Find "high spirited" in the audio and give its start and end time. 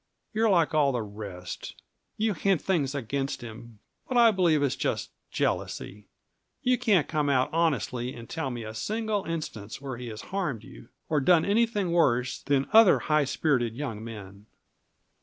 12.97-13.75